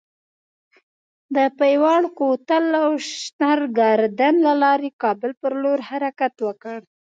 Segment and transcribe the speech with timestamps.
[1.35, 6.79] د پیواړ کوتل او شترګردن له لارې کابل پر لور حرکت وکړ.